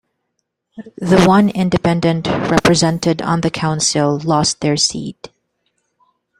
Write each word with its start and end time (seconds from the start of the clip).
The 0.97 1.25
one 1.27 1.49
independent 1.49 2.25
represented 2.25 3.21
on 3.21 3.41
the 3.41 3.51
council 3.51 4.17
lost 4.17 4.61
their 4.61 4.75
seat. 4.75 5.29